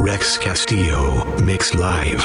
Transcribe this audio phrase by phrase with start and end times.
[0.00, 2.24] Rex Castillo Mix Live.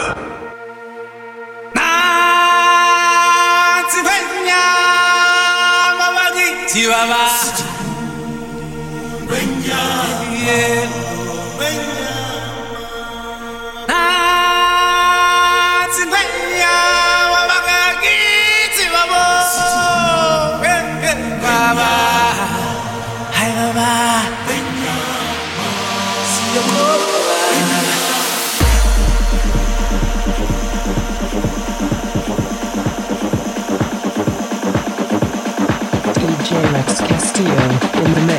[37.35, 38.05] Chihuahua.
[38.05, 38.34] in the mix.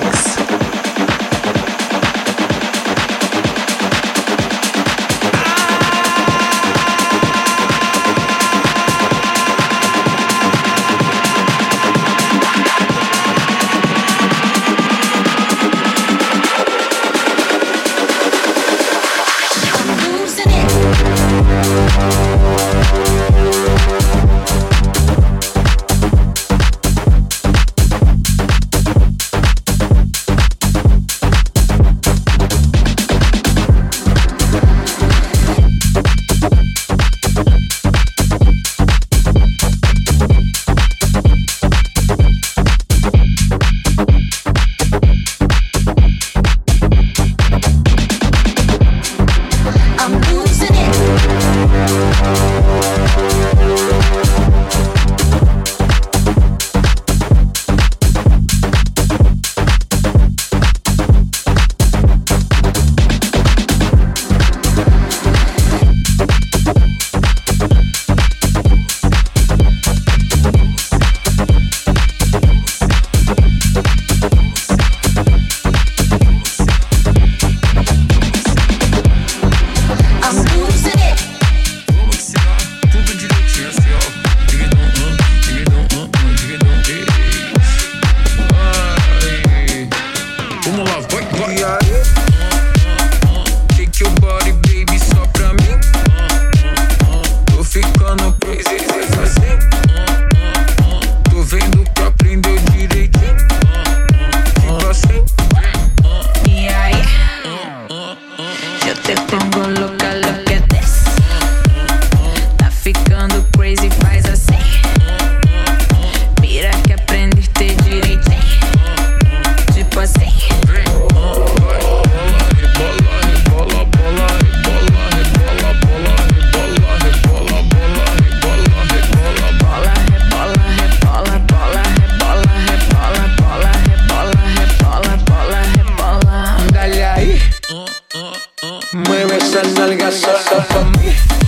[139.62, 141.45] La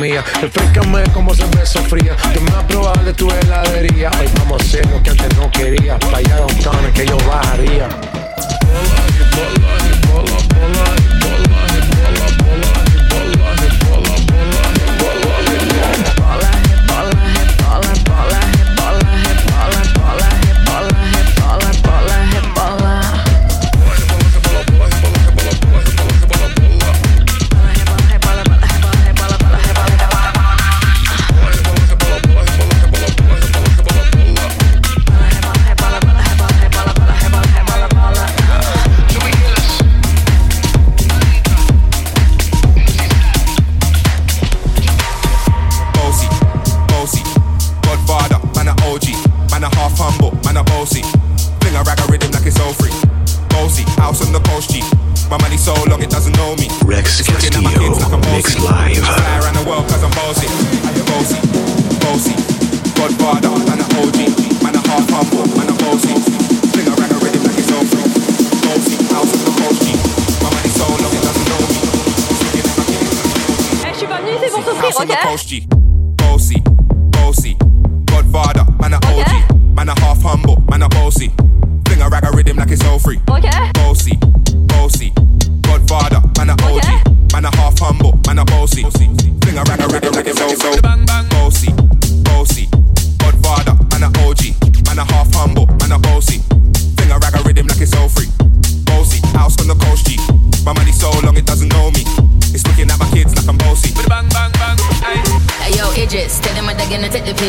[0.00, 0.24] que no eres mía.
[0.40, 2.16] Refrescame como cerveza fría.
[2.32, 4.10] Que me probar de tu heladería.
[4.20, 5.98] Hoy vamos a hacer lo que antes no quería.
[5.98, 6.38] Pa' allá
[6.94, 8.19] que yo bajaría.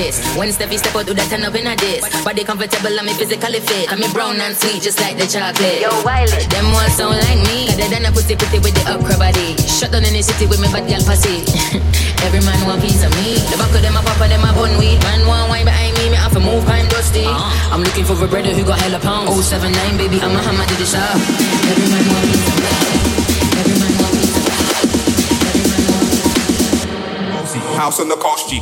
[0.01, 0.37] Gonna take the piss.
[0.37, 2.01] When Steffi step out, do that turn up in a diss.
[2.23, 3.91] Body comfortable, and me physically fit.
[3.91, 5.81] I'm brown and sweet, just like the chocolate.
[5.81, 7.67] Yo, Wiley, them all sound like me.
[7.67, 9.55] Got they done a pussy pretty with the upper body.
[9.67, 11.45] Shut down in the city with me bad girl pussy.
[12.25, 13.37] Every man want piece of me.
[13.49, 15.01] The back of them a papa, them a bun weed.
[15.05, 17.25] Man want wine behind me, me have to move kind dusty.
[17.25, 17.73] Uh-huh.
[17.73, 19.33] I'm looking for a brother who got hella pounds.
[19.45, 21.17] 079, baby, I'm a hammer to the shop.
[21.69, 22.69] Every man want piece of me.
[23.57, 24.53] Every man want piece of me.
[25.49, 26.25] Every man want piece
[26.85, 27.77] of me.
[27.77, 28.61] House on the coast, G.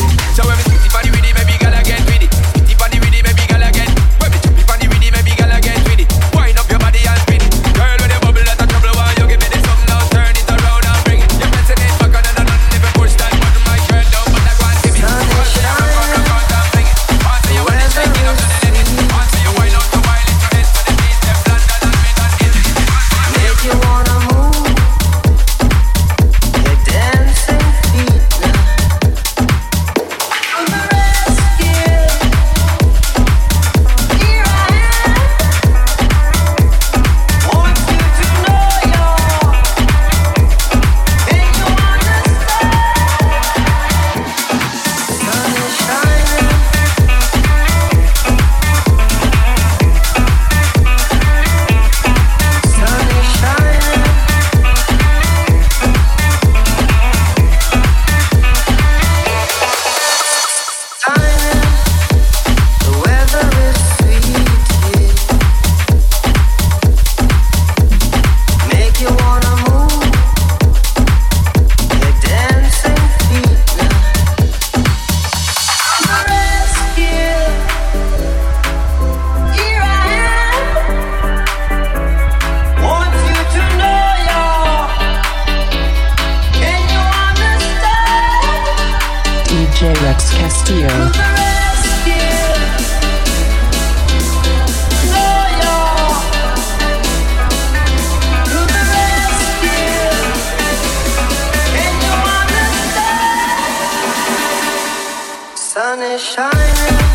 [106.01, 107.10] Sun is shining.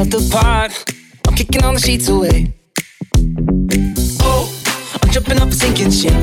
[0.00, 0.86] I felt the.
[1.28, 2.54] I'm kicking all the sheets away.
[4.22, 4.48] Oh,
[5.02, 6.14] I'm jumping off a sinking ship.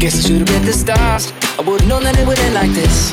[0.00, 1.32] Guess I should've read the stars.
[1.58, 3.12] I would've known that it would end like this.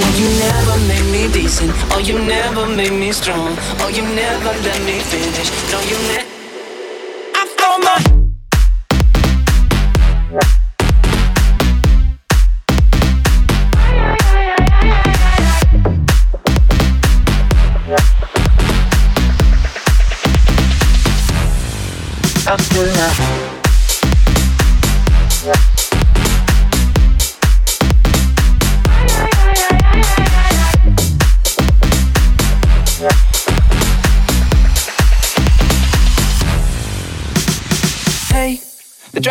[0.00, 1.70] Well, you never made me decent.
[1.92, 3.54] Oh, you never made me strong.
[3.78, 5.50] Oh, you never let me finish.
[5.70, 6.33] No, you never.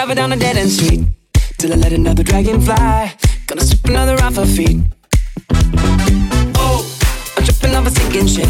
[0.05, 1.07] Driving down a dead end street
[1.57, 3.15] till I let another dragon fly.
[3.47, 4.81] Gonna sweep another off her feet.
[6.59, 6.83] Oh,
[7.37, 8.49] I'm tripping off a sinking ship.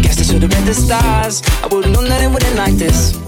[0.00, 1.42] Guess I should've read the stars.
[1.64, 3.18] I would've known that it wouldn't like this.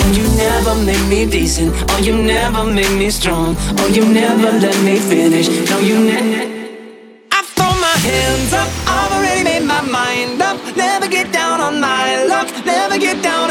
[0.00, 1.74] Oh, you never made me decent.
[1.90, 3.54] Oh, you never made me strong.
[3.76, 5.48] Oh, you never let me finish.
[5.68, 6.48] No, you never.
[7.32, 8.70] I throw my hands up.
[8.88, 10.56] I've already made my mind up.
[10.74, 12.48] Never get down on my luck.
[12.64, 13.49] Never get down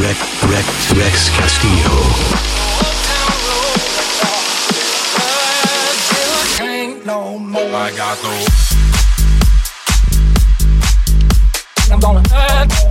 [0.00, 1.96] Rex, Rex, Rex Castillo.
[7.06, 7.62] No more.
[7.62, 8.34] I got no.
[11.92, 12.89] I'm gonna ride.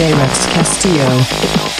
[0.00, 0.14] J.
[0.14, 1.79] Rex Castillo.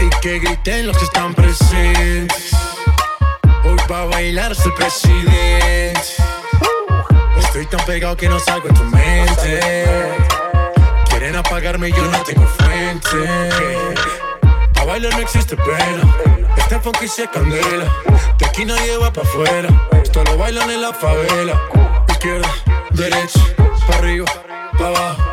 [0.00, 2.50] Y que griten los que están presentes.
[3.64, 6.00] Hoy va a bailar el presidente.
[7.38, 9.84] Estoy tan pegado que no salgo de tu mente.
[11.08, 13.88] Quieren apagarme y yo no tengo fuente.
[14.80, 16.16] A bailar no existe pena.
[16.56, 17.84] Este funky se candela.
[18.38, 19.68] De aquí nadie va pa' afuera.
[20.02, 21.60] Esto lo bailan en la favela.
[22.08, 22.48] Izquierda,
[22.90, 23.40] derecha,
[23.86, 24.26] pa' arriba,
[24.76, 25.31] pa' abajo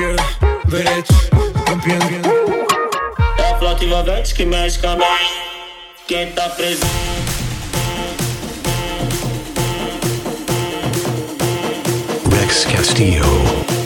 [0.00, 0.24] Esquerda,
[0.66, 1.14] direita,
[1.66, 1.98] campeão.
[3.36, 5.06] É a flota envolvente que mexe com a mãe.
[6.06, 6.80] Quem tá preso?
[12.32, 13.79] Rex Castillo.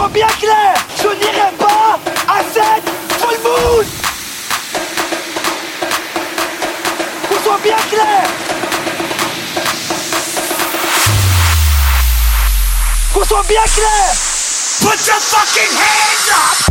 [0.00, 3.84] soit bien clair, je n'irai pas à cette full moon
[7.28, 8.22] Qu'on soit bien clair.
[13.12, 14.14] Qu'on soit bien clair.
[14.80, 16.69] Put your fucking hands up.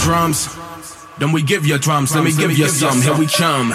[0.00, 0.48] Drums,
[1.18, 3.72] then we give you drums, let me give you some, here we come.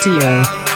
[0.00, 0.69] Castillo.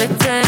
[0.00, 0.39] solitaire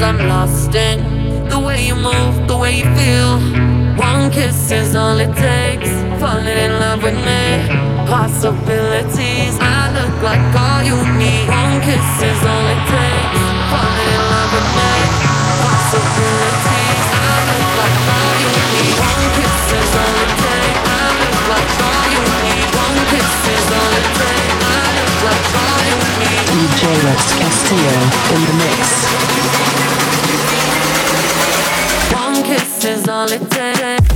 [0.00, 3.36] Cause I'm lost in the way you move, the way you feel.
[3.98, 5.90] One kiss is all it takes.
[6.18, 7.68] Falling in love with me.
[8.08, 11.46] Possibilities, I look like all you need.
[11.48, 13.40] One kiss is all it takes.
[13.68, 14.92] Falling in love with me.
[15.68, 16.79] Possibilities.
[26.80, 27.96] DJ Rex Castillo
[28.34, 28.80] in the mix.
[32.14, 34.09] One kiss is all it takes.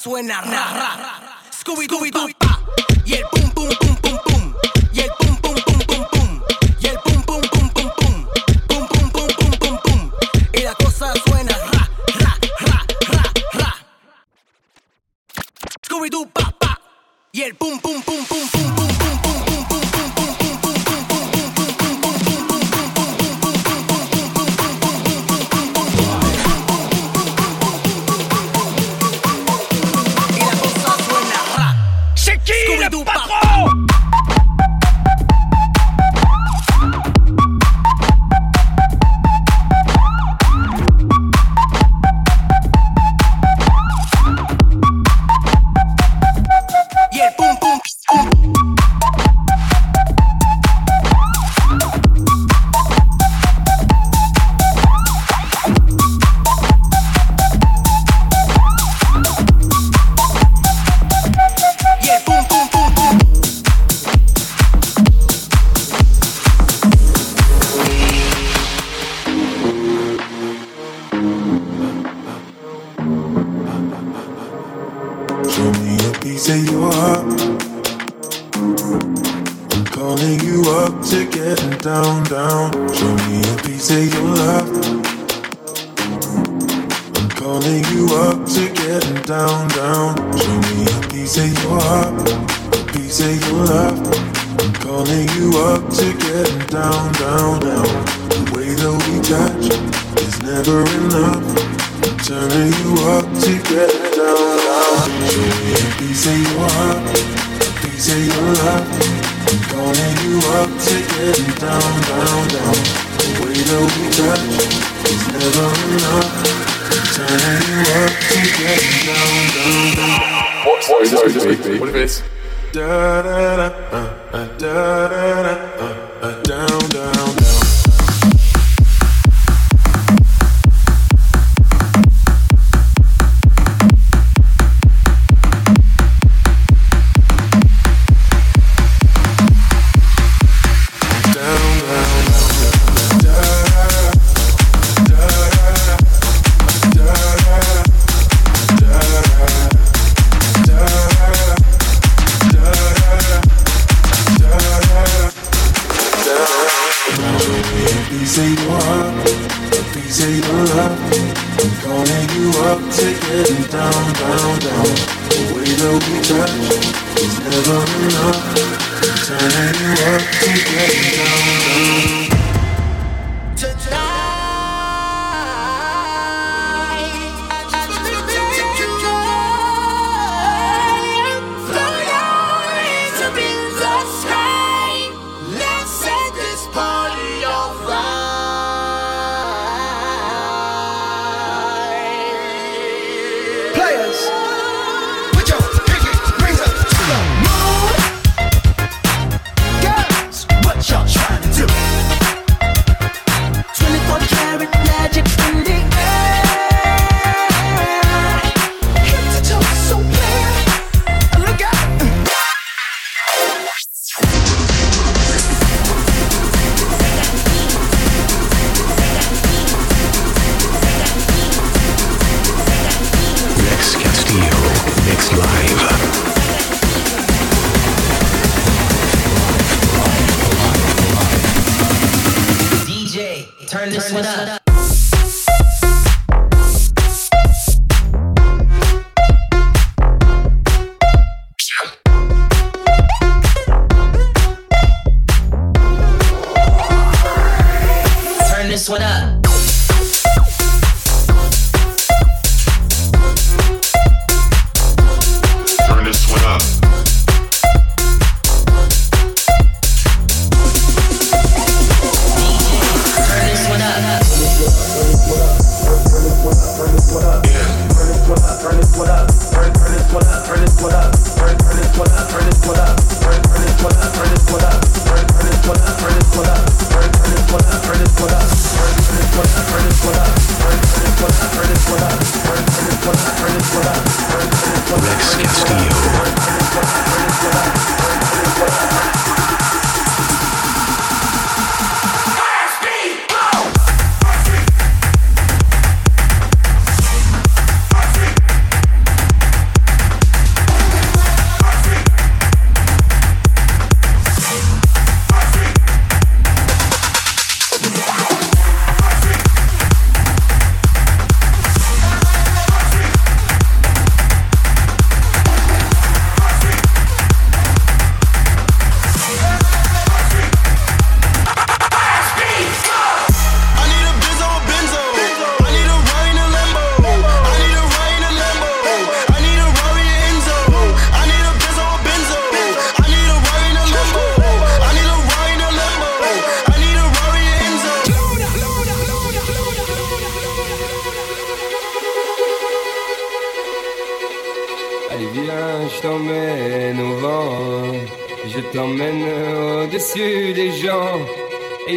[0.00, 0.40] Suena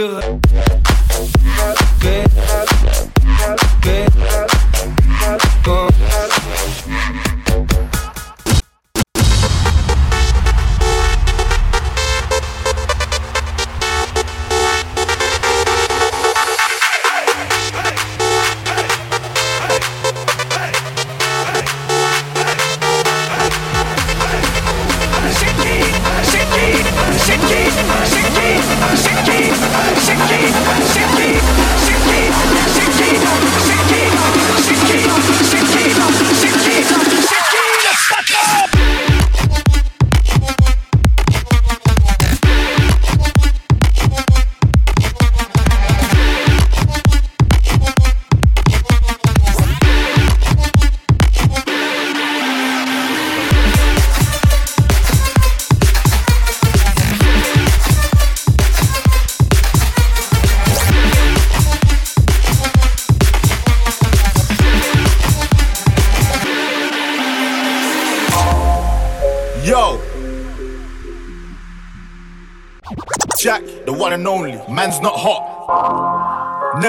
[0.00, 0.40] sur...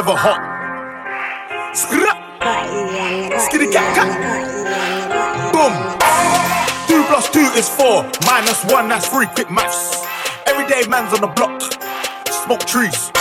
[0.01, 0.41] never hot.
[1.77, 2.09] Skra!
[3.37, 4.09] Skitty cat cat!
[5.53, 5.73] Boom!
[6.89, 10.03] Two plus two is four, minus one, that's three quick maths.
[10.47, 11.61] Everyday man's on the block,
[12.25, 13.11] smoke trees.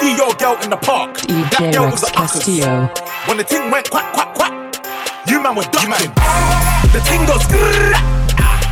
[0.00, 1.18] See your girl in the park.
[1.28, 2.88] EJ that girl Rex was a Castillo.
[3.28, 4.52] When the ting went quack quack quack,
[5.28, 6.08] you man was ducking.
[6.96, 7.92] The ting goes grrrr,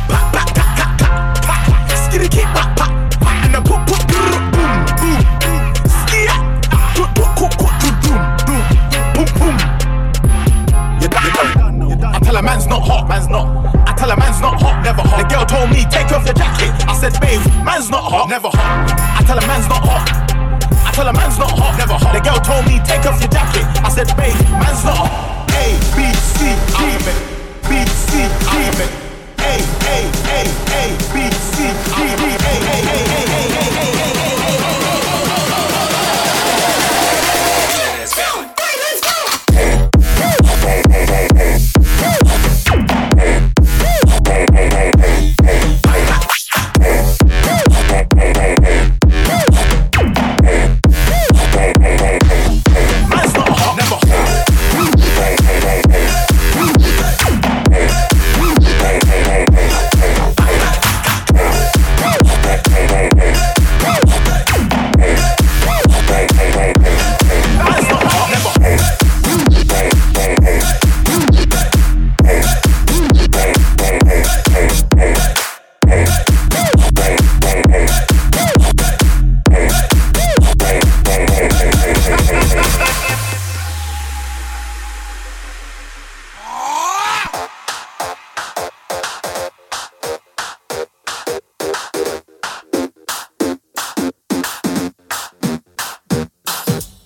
[0.09, 2.49] back back back back skitty kick
[3.45, 4.10] and the pop pop.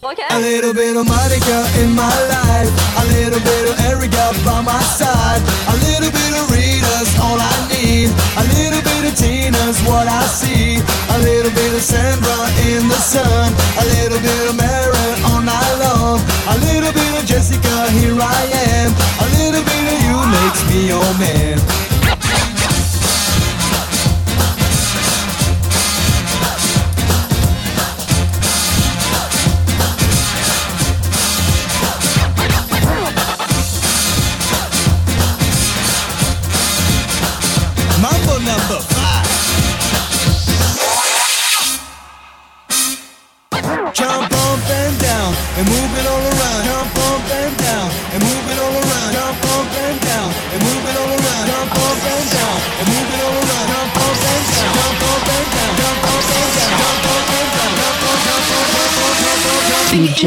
[0.05, 0.21] Okay.
[0.29, 2.69] A little bit of Monica in my life.
[3.01, 5.41] A little bit of Erica by my side.
[5.65, 8.13] A little bit of Rita's all I need.
[8.37, 10.77] A little bit of Tina's what I see.
[11.09, 12.37] A little bit of Sandra
[12.69, 13.49] in the sun.
[13.81, 16.21] A little bit of Maren on my long,
[16.53, 18.41] A little bit of Jessica, here I
[18.77, 18.93] am.
[18.93, 21.57] A little bit of you makes me your man.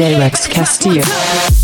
[0.09, 1.58] J-Rex Castillo.